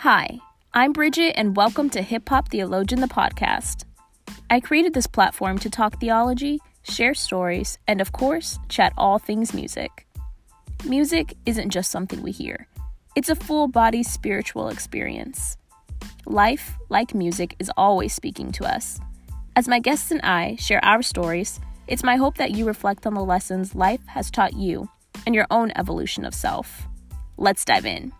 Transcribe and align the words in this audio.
Hi, 0.00 0.38
I'm 0.72 0.94
Bridget, 0.94 1.34
and 1.36 1.54
welcome 1.54 1.90
to 1.90 2.00
Hip 2.00 2.26
Hop 2.30 2.48
Theologian, 2.48 3.02
the 3.02 3.06
podcast. 3.06 3.84
I 4.48 4.58
created 4.58 4.94
this 4.94 5.06
platform 5.06 5.58
to 5.58 5.68
talk 5.68 6.00
theology, 6.00 6.58
share 6.84 7.12
stories, 7.12 7.76
and 7.86 8.00
of 8.00 8.10
course, 8.10 8.58
chat 8.70 8.94
all 8.96 9.18
things 9.18 9.52
music. 9.52 10.06
Music 10.86 11.34
isn't 11.44 11.68
just 11.68 11.90
something 11.90 12.22
we 12.22 12.30
hear, 12.30 12.66
it's 13.14 13.28
a 13.28 13.34
full 13.36 13.68
body 13.68 14.02
spiritual 14.02 14.68
experience. 14.70 15.58
Life, 16.24 16.78
like 16.88 17.14
music, 17.14 17.54
is 17.58 17.70
always 17.76 18.14
speaking 18.14 18.52
to 18.52 18.64
us. 18.64 18.98
As 19.54 19.68
my 19.68 19.80
guests 19.80 20.10
and 20.10 20.22
I 20.22 20.56
share 20.56 20.82
our 20.82 21.02
stories, 21.02 21.60
it's 21.88 22.02
my 22.02 22.16
hope 22.16 22.38
that 22.38 22.52
you 22.52 22.64
reflect 22.64 23.06
on 23.06 23.12
the 23.12 23.22
lessons 23.22 23.74
life 23.74 24.06
has 24.06 24.30
taught 24.30 24.54
you 24.54 24.88
and 25.26 25.34
your 25.34 25.46
own 25.50 25.72
evolution 25.76 26.24
of 26.24 26.34
self. 26.34 26.88
Let's 27.36 27.66
dive 27.66 27.84
in. 27.84 28.14